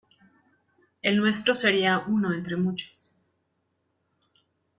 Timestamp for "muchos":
2.55-3.13